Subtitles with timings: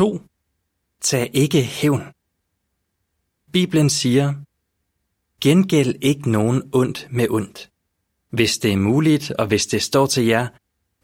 [0.00, 0.20] 2.
[1.00, 2.02] Tag ikke hævn.
[3.52, 4.34] Bibelen siger,
[5.40, 7.70] Gengæld ikke nogen ondt med ondt.
[8.30, 10.48] Hvis det er muligt, og hvis det står til jer,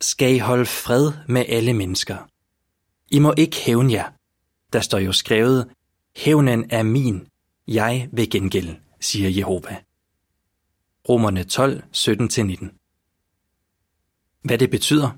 [0.00, 2.16] skal I holde fred med alle mennesker.
[3.10, 4.12] I må ikke hævne jer.
[4.72, 5.68] Der står jo skrevet,
[6.16, 7.26] Hævnen er min,
[7.68, 9.82] jeg vil gengælde, siger Jehova.
[11.08, 12.68] Romerne 12, 17-19
[14.42, 15.10] Hvad det betyder?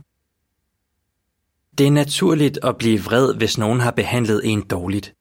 [1.79, 5.15] Det er naturligt at blive vred, hvis nogen har behandlet en dårligt.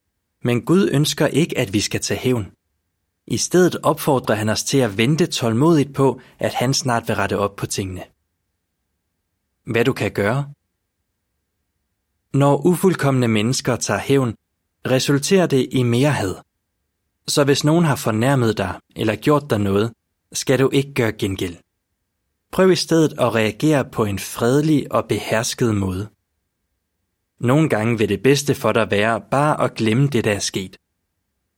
[0.44, 2.52] Men Gud ønsker ikke, at vi skal tage hævn.
[3.28, 7.38] I stedet opfordrer han os til at vente tålmodigt på, at han snart vil rette
[7.38, 8.04] op på tingene.
[9.66, 10.54] Hvad du kan gøre?
[12.34, 14.36] Når ufuldkommende mennesker tager hævn,
[14.88, 16.36] resulterer det i mere had.
[17.28, 19.94] Så hvis nogen har fornærmet dig eller gjort dig noget,
[20.32, 21.58] skal du ikke gøre gengæld.
[22.52, 26.10] Prøv i stedet at reagere på en fredelig og behersket måde.
[27.40, 30.78] Nogle gange vil det bedste for dig være bare at glemme det, der er sket.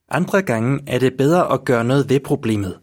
[0.09, 2.80] Andre gange er det bedre at gøre noget ved problemet.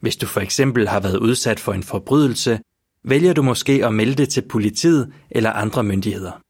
[0.00, 2.60] Hvis du for eksempel har været udsat for en forbrydelse,
[3.04, 6.40] vælger du måske at melde det til politiet eller andre myndigheder.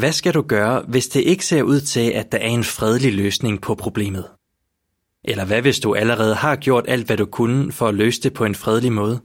[0.00, 3.14] Hvad skal du gøre, hvis det ikke ser ud til, at der er en fredelig
[3.14, 4.28] løsning på problemet?
[5.24, 8.32] Eller hvad hvis du allerede har gjort alt, hvad du kunne for at løse det
[8.34, 9.20] på en fredelig måde?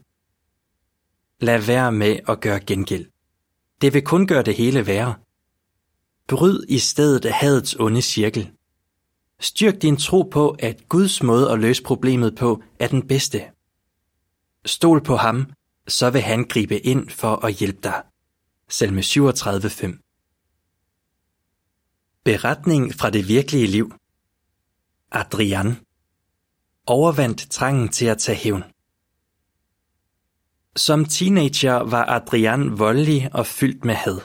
[1.42, 3.06] Lad være med at gøre gengæld.
[3.82, 5.16] Det vil kun gøre det hele værre.
[6.28, 8.52] Bryd i stedet hadets onde cirkel.
[9.40, 13.44] Styrk din tro på, at Guds måde at løse problemet på er den bedste.
[14.66, 15.52] Stol på ham,
[15.88, 18.04] så vil han gribe ind for at hjælpe dig.
[18.70, 20.04] Salme 37:5.
[22.24, 23.94] Beretning fra det virkelige liv.
[25.12, 25.80] Adrian
[26.86, 28.64] overvandt trangen til at tage hævn.
[30.78, 34.20] Som teenager var Adrian voldelig og fyldt med had.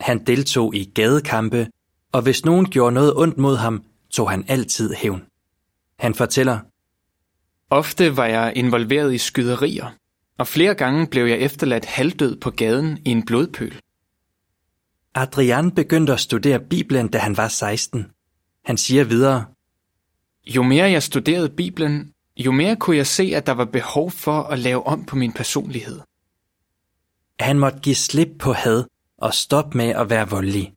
[0.00, 1.68] Han deltog i gadekampe,
[2.12, 5.22] og hvis nogen gjorde noget ondt mod ham, tog han altid hævn.
[5.98, 6.58] Han fortæller,
[7.70, 9.86] Ofte var jeg involveret i skyderier,
[10.38, 13.80] og flere gange blev jeg efterladt halvdød på gaden i en blodpøl.
[15.14, 18.06] Adrian begyndte at studere Bibelen, da han var 16.
[18.64, 19.44] Han siger videre,
[20.46, 24.42] Jo mere jeg studerede Bibelen, jo mere kunne jeg se, at der var behov for
[24.42, 26.00] at lave om på min personlighed.
[27.40, 28.84] Han måtte give slip på had
[29.18, 30.74] og stoppe med at være voldelig.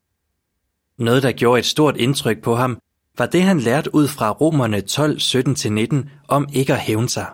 [0.97, 2.79] Noget, der gjorde et stort indtryk på ham,
[3.17, 7.27] var det, han lærte ud fra Romerne 12, 17-19 om ikke at hævne sig.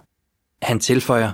[0.62, 1.32] Han tilføjer,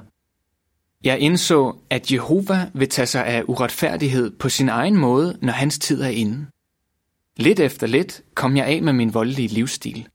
[1.04, 5.80] Jeg indså, at Jehova vil tage sig af uretfærdighed på sin egen måde, når hans
[5.80, 6.46] tid er inde.
[7.38, 10.08] Lidt efter lidt kom jeg af med min voldelige livsstil.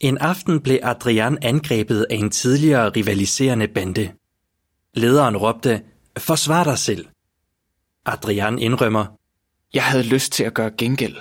[0.00, 4.12] En aften blev Adrian angrebet af en tidligere rivaliserende bande.
[4.94, 5.82] Lederen råbte,
[6.18, 7.08] forsvar dig selv.
[8.06, 9.06] Adrian indrømmer,
[9.74, 11.16] Jeg havde lyst til at gøre gengæld.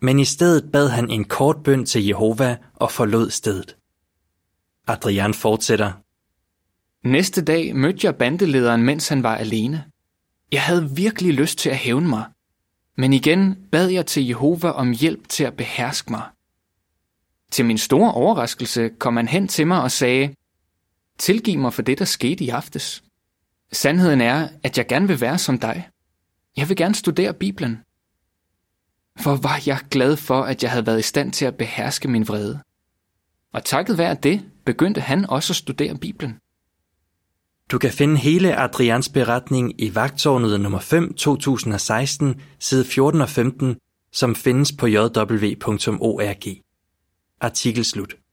[0.00, 3.76] men i stedet bad han en kort bøn til Jehova og forlod stedet.
[4.86, 5.92] Adrian fortsætter,
[7.08, 9.84] Næste dag mødte jeg bandelederen, mens han var alene.
[10.52, 12.24] Jeg havde virkelig lyst til at hævne mig.
[12.96, 16.22] Men igen bad jeg til Jehova om hjælp til at beherske mig.
[17.52, 20.34] Til min store overraskelse kom han hen til mig og sagde,
[21.18, 23.02] Tilgiv mig for det, der skete i aftes.
[23.72, 25.88] Sandheden er, at jeg gerne vil være som dig.
[26.56, 27.78] Jeg vil gerne studere Bibelen.
[29.20, 32.28] For var jeg glad for, at jeg havde været i stand til at beherske min
[32.28, 32.60] vrede.
[33.52, 36.38] Og takket være det, begyndte han også at studere Bibelen.
[37.70, 43.76] Du kan finde hele Adrians beretning i Vagtårnet nummer 5 2016, side 14 og 15,
[44.12, 46.65] som findes på jw.org.
[47.40, 48.25] Artikel slut.